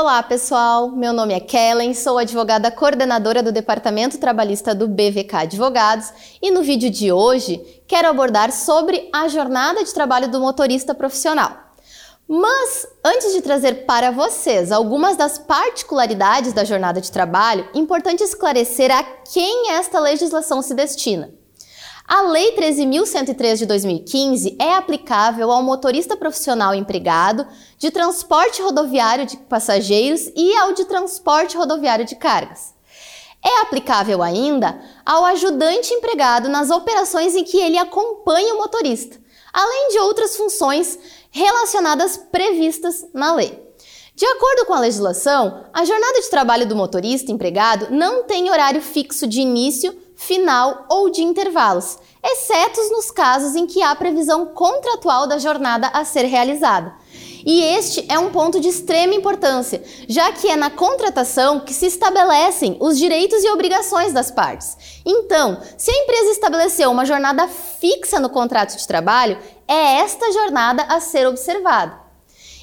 Olá, 0.00 0.22
pessoal. 0.22 0.92
Meu 0.92 1.12
nome 1.12 1.34
é 1.34 1.40
Kellen, 1.40 1.92
sou 1.92 2.18
advogada 2.18 2.70
coordenadora 2.70 3.42
do 3.42 3.50
Departamento 3.50 4.16
Trabalhista 4.16 4.72
do 4.72 4.86
BVK 4.86 5.34
Advogados 5.38 6.12
e 6.40 6.52
no 6.52 6.62
vídeo 6.62 6.88
de 6.88 7.10
hoje 7.10 7.82
quero 7.84 8.06
abordar 8.06 8.52
sobre 8.52 9.10
a 9.12 9.26
jornada 9.26 9.82
de 9.82 9.92
trabalho 9.92 10.30
do 10.30 10.38
motorista 10.38 10.94
profissional. 10.94 11.50
Mas 12.28 12.86
antes 13.04 13.32
de 13.32 13.42
trazer 13.42 13.86
para 13.86 14.12
vocês 14.12 14.70
algumas 14.70 15.16
das 15.16 15.36
particularidades 15.36 16.52
da 16.52 16.62
jornada 16.62 17.00
de 17.00 17.10
trabalho, 17.10 17.68
importante 17.74 18.22
esclarecer 18.22 18.96
a 18.96 19.02
quem 19.02 19.72
esta 19.72 19.98
legislação 19.98 20.62
se 20.62 20.74
destina. 20.74 21.37
A 22.08 22.22
Lei 22.22 22.56
13.103 22.56 23.58
de 23.58 23.66
2015 23.66 24.56
é 24.58 24.72
aplicável 24.72 25.50
ao 25.52 25.62
motorista 25.62 26.16
profissional 26.16 26.74
empregado 26.74 27.46
de 27.76 27.90
transporte 27.90 28.62
rodoviário 28.62 29.26
de 29.26 29.36
passageiros 29.36 30.32
e 30.34 30.56
ao 30.56 30.72
de 30.72 30.86
transporte 30.86 31.54
rodoviário 31.54 32.06
de 32.06 32.16
cargas. 32.16 32.72
É 33.44 33.60
aplicável 33.60 34.22
ainda 34.22 34.80
ao 35.04 35.22
ajudante 35.26 35.92
empregado 35.92 36.48
nas 36.48 36.70
operações 36.70 37.36
em 37.36 37.44
que 37.44 37.58
ele 37.58 37.76
acompanha 37.76 38.54
o 38.54 38.58
motorista, 38.58 39.20
além 39.52 39.90
de 39.90 39.98
outras 39.98 40.34
funções 40.34 40.98
relacionadas 41.30 42.16
previstas 42.16 43.04
na 43.12 43.34
lei. 43.34 43.68
De 44.14 44.24
acordo 44.24 44.64
com 44.64 44.72
a 44.72 44.80
legislação, 44.80 45.66
a 45.74 45.84
jornada 45.84 46.22
de 46.22 46.30
trabalho 46.30 46.66
do 46.66 46.74
motorista 46.74 47.30
empregado 47.30 47.88
não 47.90 48.24
tem 48.24 48.50
horário 48.50 48.80
fixo 48.80 49.26
de 49.26 49.42
início, 49.42 50.07
final 50.18 50.84
ou 50.90 51.08
de 51.08 51.22
intervalos, 51.22 51.96
exceto 52.22 52.80
nos 52.90 53.08
casos 53.08 53.54
em 53.54 53.66
que 53.66 53.80
há 53.80 53.94
previsão 53.94 54.46
contratual 54.46 55.28
da 55.28 55.38
jornada 55.38 55.86
a 55.94 56.04
ser 56.04 56.24
realizada. 56.24 56.92
E 57.46 57.62
este 57.62 58.04
é 58.10 58.18
um 58.18 58.30
ponto 58.30 58.58
de 58.58 58.68
extrema 58.68 59.14
importância, 59.14 59.80
já 60.08 60.32
que 60.32 60.50
é 60.50 60.56
na 60.56 60.70
contratação 60.70 61.60
que 61.60 61.72
se 61.72 61.86
estabelecem 61.86 62.76
os 62.80 62.98
direitos 62.98 63.44
e 63.44 63.48
obrigações 63.48 64.12
das 64.12 64.28
partes. 64.28 64.76
Então, 65.06 65.62
se 65.76 65.90
a 65.90 66.02
empresa 66.02 66.32
estabeleceu 66.32 66.90
uma 66.90 67.06
jornada 67.06 67.46
fixa 67.46 68.18
no 68.18 68.28
contrato 68.28 68.76
de 68.76 68.86
trabalho, 68.86 69.38
é 69.68 70.00
esta 70.00 70.32
jornada 70.32 70.82
a 70.82 70.98
ser 70.98 71.28
observada. 71.28 71.96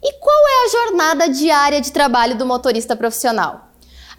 E 0.00 0.12
qual 0.20 0.48
é 0.48 0.64
a 0.64 0.68
jornada 0.68 1.28
diária 1.28 1.80
de 1.80 1.90
trabalho 1.90 2.38
do 2.38 2.46
motorista 2.46 2.94
profissional? 2.94 3.69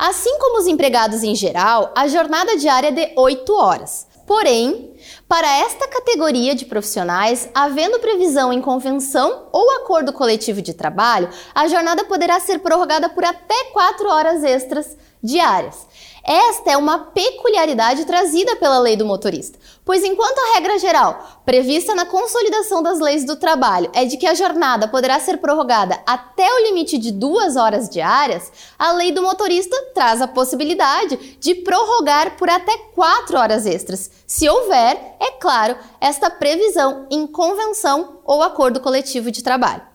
Assim 0.01 0.35
como 0.39 0.57
os 0.57 0.65
empregados 0.65 1.21
em 1.21 1.35
geral, 1.35 1.91
a 1.95 2.07
jornada 2.07 2.57
diária 2.57 2.87
é 2.87 2.91
de 2.91 3.13
8 3.15 3.53
horas. 3.53 4.07
Porém, 4.25 4.95
para 5.29 5.47
esta 5.59 5.87
categoria 5.87 6.55
de 6.55 6.65
profissionais, 6.65 7.47
havendo 7.53 7.99
previsão 7.99 8.51
em 8.51 8.59
convenção 8.59 9.47
ou 9.51 9.69
acordo 9.77 10.11
coletivo 10.11 10.59
de 10.59 10.73
trabalho, 10.73 11.29
a 11.53 11.67
jornada 11.67 12.03
poderá 12.05 12.39
ser 12.39 12.57
prorrogada 12.61 13.09
por 13.09 13.23
até 13.23 13.65
4 13.65 14.09
horas 14.09 14.43
extras 14.43 14.97
diárias. 15.21 15.85
Esta 16.23 16.73
é 16.73 16.77
uma 16.77 16.99
peculiaridade 16.99 18.05
trazida 18.05 18.55
pela 18.55 18.77
lei 18.77 18.95
do 18.95 19.05
motorista, 19.05 19.57
pois 19.83 20.03
enquanto 20.03 20.37
a 20.37 20.53
regra 20.53 20.77
geral, 20.77 21.41
prevista 21.43 21.95
na 21.95 22.05
consolidação 22.05 22.83
das 22.83 22.99
leis 22.99 23.25
do 23.25 23.35
trabalho, 23.35 23.89
é 23.93 24.05
de 24.05 24.17
que 24.17 24.27
a 24.27 24.35
jornada 24.35 24.87
poderá 24.87 25.19
ser 25.19 25.37
prorrogada 25.37 25.99
até 26.05 26.47
o 26.47 26.67
limite 26.67 26.99
de 26.99 27.11
duas 27.11 27.55
horas 27.55 27.89
diárias, 27.89 28.51
a 28.77 28.91
lei 28.91 29.11
do 29.11 29.23
motorista 29.23 29.75
traz 29.95 30.21
a 30.21 30.27
possibilidade 30.27 31.37
de 31.39 31.55
prorrogar 31.55 32.37
por 32.37 32.49
até 32.49 32.77
quatro 32.93 33.39
horas 33.39 33.65
extras, 33.65 34.11
se 34.27 34.47
houver, 34.47 35.15
é 35.19 35.31
claro, 35.31 35.75
esta 35.99 36.29
previsão 36.29 37.07
em 37.09 37.25
convenção 37.25 38.19
ou 38.23 38.43
acordo 38.43 38.79
coletivo 38.79 39.31
de 39.31 39.43
trabalho. 39.43 39.90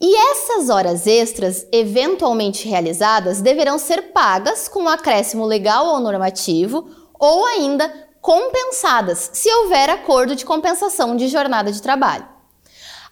E 0.00 0.16
essas 0.30 0.70
horas 0.70 1.08
extras, 1.08 1.66
eventualmente 1.72 2.68
realizadas, 2.68 3.40
deverão 3.40 3.78
ser 3.78 4.12
pagas 4.12 4.68
com 4.68 4.84
um 4.84 4.88
acréscimo 4.88 5.44
legal 5.44 5.86
ou 5.88 5.98
normativo 5.98 6.88
ou 7.18 7.44
ainda 7.46 7.92
compensadas, 8.20 9.30
se 9.32 9.52
houver 9.52 9.90
acordo 9.90 10.36
de 10.36 10.44
compensação 10.44 11.16
de 11.16 11.26
jornada 11.26 11.72
de 11.72 11.82
trabalho. 11.82 12.28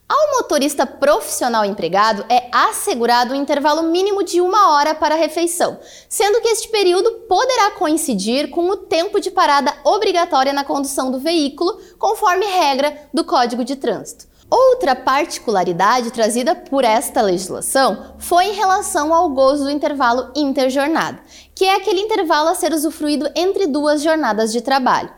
Ao 0.09 0.37
motorista 0.37 0.87
profissional 0.87 1.65
empregado 1.65 2.25
é 2.28 2.49
assegurado 2.53 3.34
um 3.34 3.37
intervalo 3.37 3.82
mínimo 3.82 4.22
de 4.22 4.41
uma 4.41 4.71
hora 4.71 4.94
para 4.94 5.16
a 5.16 5.19
refeição, 5.19 5.81
sendo 6.09 6.41
que 6.41 6.47
este 6.47 6.69
período 6.69 7.11
poderá 7.28 7.72
coincidir 7.72 8.50
com 8.50 8.71
o 8.71 8.77
tempo 8.77 9.19
de 9.19 9.32
parada 9.32 9.75
obrigatória 9.82 10.53
na 10.53 10.62
condução 10.62 11.11
do 11.11 11.19
veículo, 11.19 11.81
conforme 11.99 12.47
regra 12.47 13.09
do 13.12 13.25
Código 13.25 13.65
de 13.65 13.75
Trânsito. 13.75 14.36
Outra 14.49 14.95
particularidade 14.95 16.12
trazida 16.12 16.55
por 16.55 16.84
esta 16.84 17.21
legislação 17.21 18.15
foi 18.19 18.47
em 18.47 18.55
relação 18.55 19.12
ao 19.12 19.31
gozo 19.31 19.65
do 19.65 19.71
intervalo 19.71 20.31
interjornada, 20.37 21.19
que 21.53 21.65
é 21.65 21.75
aquele 21.75 22.01
intervalo 22.01 22.51
a 22.51 22.55
ser 22.55 22.73
usufruído 22.73 23.29
entre 23.35 23.67
duas 23.67 24.03
jornadas 24.03 24.53
de 24.53 24.61
trabalho. 24.61 25.11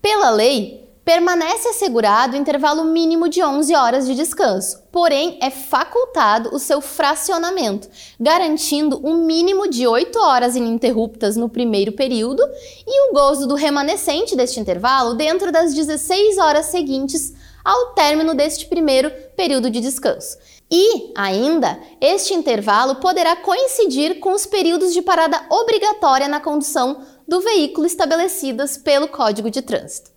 Pela 0.00 0.30
lei, 0.30 0.82
permanece 1.04 1.68
assegurado 1.68 2.34
o 2.34 2.38
intervalo 2.38 2.84
mínimo 2.84 3.28
de 3.28 3.42
11 3.42 3.74
horas 3.74 4.06
de 4.06 4.16
descanso, 4.16 4.82
porém 4.90 5.38
é 5.40 5.50
facultado 5.50 6.52
o 6.52 6.58
seu 6.58 6.80
fracionamento, 6.80 7.88
garantindo 8.18 9.00
um 9.04 9.24
mínimo 9.24 9.68
de 9.68 9.86
8 9.86 10.18
horas 10.18 10.56
ininterruptas 10.56 11.36
no 11.36 11.48
primeiro 11.48 11.92
período 11.92 12.42
e 12.86 13.10
o 13.10 13.12
gozo 13.12 13.46
do 13.46 13.54
remanescente 13.54 14.34
deste 14.34 14.58
intervalo 14.58 15.14
dentro 15.14 15.52
das 15.52 15.72
16 15.72 16.38
horas 16.38 16.66
seguintes 16.66 17.32
ao 17.64 17.94
término 17.94 18.34
deste 18.34 18.66
primeiro 18.66 19.10
período 19.36 19.70
de 19.70 19.80
descanso. 19.80 20.38
E, 20.70 21.12
ainda, 21.14 21.78
este 22.00 22.32
intervalo 22.32 22.94
poderá 22.94 23.36
coincidir 23.36 24.20
com 24.20 24.32
os 24.32 24.46
períodos 24.46 24.94
de 24.94 25.02
parada 25.02 25.44
obrigatória 25.50 26.26
na 26.26 26.40
condução 26.40 27.02
do 27.28 27.40
veículo 27.40 27.86
estabelecidas 27.86 28.78
pelo 28.78 29.08
Código 29.08 29.50
de 29.50 29.60
Trânsito. 29.60 30.10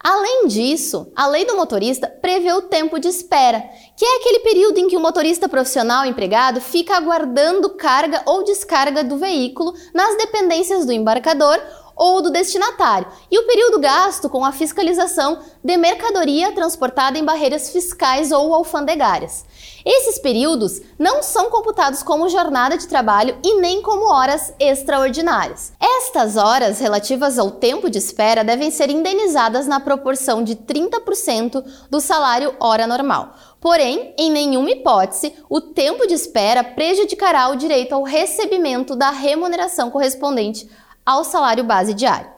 Além 0.00 0.46
disso, 0.46 1.10
a 1.16 1.26
lei 1.26 1.44
do 1.44 1.56
motorista 1.56 2.06
prevê 2.06 2.52
o 2.52 2.62
tempo 2.62 3.00
de 3.00 3.08
espera, 3.08 3.60
que 3.96 4.04
é 4.04 4.16
aquele 4.18 4.38
período 4.40 4.78
em 4.78 4.86
que 4.86 4.96
o 4.96 5.00
motorista 5.00 5.48
profissional 5.48 6.06
empregado 6.06 6.60
fica 6.60 6.96
aguardando 6.96 7.70
carga 7.70 8.22
ou 8.24 8.44
descarga 8.44 9.02
do 9.02 9.16
veículo 9.16 9.74
nas 9.92 10.16
dependências 10.16 10.86
do 10.86 10.92
embarcador 10.92 11.60
ou 11.98 12.22
do 12.22 12.30
destinatário, 12.30 13.08
e 13.30 13.38
o 13.38 13.46
período 13.46 13.80
gasto 13.80 14.28
com 14.28 14.44
a 14.44 14.52
fiscalização 14.52 15.40
de 15.62 15.76
mercadoria 15.76 16.52
transportada 16.52 17.18
em 17.18 17.24
barreiras 17.24 17.70
fiscais 17.70 18.30
ou 18.30 18.54
alfandegárias. 18.54 19.44
Esses 19.84 20.18
períodos 20.18 20.80
não 20.98 21.22
são 21.22 21.50
computados 21.50 22.02
como 22.02 22.28
jornada 22.28 22.76
de 22.76 22.86
trabalho 22.86 23.38
e 23.42 23.60
nem 23.60 23.80
como 23.82 24.12
horas 24.12 24.52
extraordinárias. 24.60 25.72
Estas 25.80 26.36
horas 26.36 26.78
relativas 26.78 27.38
ao 27.38 27.52
tempo 27.52 27.88
de 27.90 27.98
espera 27.98 28.44
devem 28.44 28.70
ser 28.70 28.90
indenizadas 28.90 29.66
na 29.66 29.80
proporção 29.80 30.44
de 30.44 30.54
30% 30.54 31.64
do 31.90 32.00
salário 32.00 32.54
hora 32.60 32.86
normal. 32.86 33.34
Porém, 33.60 34.14
em 34.16 34.30
nenhuma 34.30 34.70
hipótese, 34.70 35.32
o 35.48 35.60
tempo 35.60 36.06
de 36.06 36.14
espera 36.14 36.62
prejudicará 36.62 37.48
o 37.48 37.56
direito 37.56 37.94
ao 37.94 38.04
recebimento 38.04 38.94
da 38.94 39.10
remuneração 39.10 39.90
correspondente 39.90 40.68
ao 41.08 41.24
salário 41.24 41.64
base 41.64 41.94
diário. 41.94 42.28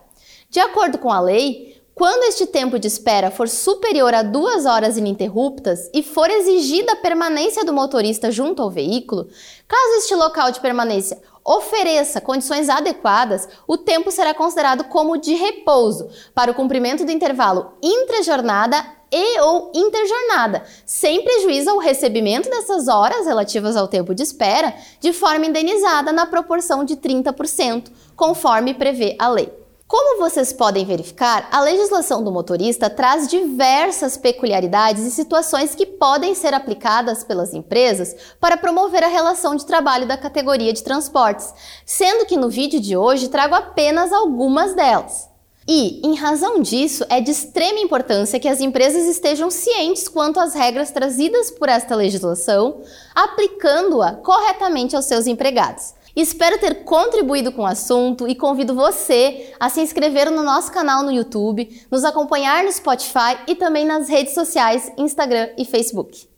De 0.49 0.61
acordo 0.61 0.97
com 0.97 1.11
a 1.11 1.19
lei, 1.19 1.80
quando 2.01 2.23
este 2.23 2.47
tempo 2.47 2.79
de 2.79 2.87
espera 2.87 3.31
for 3.31 3.47
superior 3.47 4.15
a 4.15 4.23
duas 4.23 4.65
horas 4.65 4.97
ininterruptas 4.97 5.91
e 5.93 6.03
for 6.03 6.31
exigida 6.31 6.93
a 6.93 6.97
permanência 6.97 7.63
do 7.63 7.75
motorista 7.75 8.31
junto 8.31 8.63
ao 8.63 8.71
veículo, 8.71 9.29
caso 9.69 9.99
este 9.99 10.15
local 10.15 10.51
de 10.51 10.61
permanência 10.61 11.21
ofereça 11.45 12.19
condições 12.19 12.71
adequadas, 12.71 13.47
o 13.69 13.77
tempo 13.77 14.11
será 14.11 14.33
considerado 14.33 14.85
como 14.85 15.19
de 15.19 15.35
repouso 15.35 16.09
para 16.35 16.51
o 16.51 16.55
cumprimento 16.55 17.05
do 17.05 17.13
intervalo 17.13 17.73
intrajornada 17.83 18.83
e 19.13 19.39
ou 19.41 19.71
interjornada, 19.75 20.65
sem 20.87 21.23
prejuízo 21.23 21.69
ao 21.69 21.77
recebimento 21.77 22.49
dessas 22.49 22.89
horas 22.89 23.27
relativas 23.27 23.77
ao 23.77 23.87
tempo 23.87 24.15
de 24.15 24.23
espera, 24.23 24.73
de 25.01 25.13
forma 25.13 25.45
indenizada 25.45 26.13
na 26.13 26.25
proporção 26.25 26.83
de 26.83 26.97
30%, 26.97 27.89
conforme 28.17 28.73
prevê 28.73 29.17
a 29.19 29.29
lei. 29.29 29.60
Como 29.91 30.21
vocês 30.21 30.53
podem 30.53 30.85
verificar, 30.85 31.49
a 31.51 31.61
legislação 31.63 32.23
do 32.23 32.31
motorista 32.31 32.89
traz 32.89 33.27
diversas 33.27 34.17
peculiaridades 34.17 35.05
e 35.05 35.11
situações 35.11 35.75
que 35.75 35.85
podem 35.85 36.33
ser 36.33 36.55
aplicadas 36.55 37.25
pelas 37.25 37.53
empresas 37.53 38.15
para 38.41 38.57
promover 38.57 39.03
a 39.03 39.09
relação 39.09 39.57
de 39.57 39.67
trabalho 39.67 40.07
da 40.07 40.17
categoria 40.17 40.73
de 40.73 40.85
transportes, 40.85 41.53
sendo 41.85 42.25
que 42.25 42.37
no 42.37 42.49
vídeo 42.49 42.79
de 42.79 42.97
hoje 42.97 43.27
trago 43.27 43.57
apenas 43.57 44.13
algumas 44.13 44.77
delas. 44.77 45.29
E, 45.67 46.01
em 46.07 46.15
razão 46.15 46.63
disso, 46.63 47.05
é 47.09 47.21
de 47.21 47.33
extrema 47.33 47.81
importância 47.81 48.39
que 48.39 48.49
as 48.49 48.61
empresas 48.61 49.09
estejam 49.09 49.51
cientes 49.51 50.07
quanto 50.07 50.39
às 50.39 50.55
regras 50.55 50.93
trazidas 50.93 51.51
por 51.51 51.69
esta 51.69 51.97
legislação, 51.97 52.81
aplicando-a 53.13 54.13
corretamente 54.13 54.95
aos 54.95 55.07
seus 55.07 55.27
empregados. 55.27 55.99
Espero 56.15 56.59
ter 56.59 56.85
contribuído 56.85 57.53
com 57.53 57.63
o 57.63 57.67
assunto 57.67 58.27
e 58.27 58.35
convido 58.35 58.75
você 58.75 59.53
a 59.59 59.69
se 59.69 59.81
inscrever 59.81 60.31
no 60.31 60.43
nosso 60.43 60.73
canal 60.73 61.03
no 61.03 61.13
YouTube, 61.13 61.69
nos 61.91 62.05
acompanhar 62.05 62.65
no 62.65 62.73
Spotify 62.73 63.39
e 63.47 63.55
também 63.55 63.85
nas 63.85 64.09
redes 64.09 64.35
sociais, 64.35 64.91
Instagram 64.97 65.51
e 65.57 65.65
Facebook. 65.65 66.30